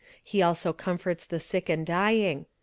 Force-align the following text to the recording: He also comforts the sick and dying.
He 0.23 0.41
also 0.41 0.73
comforts 0.73 1.27
the 1.27 1.39
sick 1.39 1.69
and 1.69 1.85
dying. 1.85 2.47